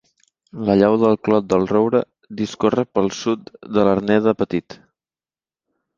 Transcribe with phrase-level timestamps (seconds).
[0.69, 2.01] La llau del Clot del Roure
[2.41, 4.79] discorre pel sud de l'Arner de Petit.